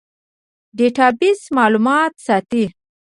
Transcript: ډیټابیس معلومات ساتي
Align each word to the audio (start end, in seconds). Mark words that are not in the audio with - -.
ډیټابیس 0.77 1.39
معلومات 1.57 2.13
ساتي 2.27 2.63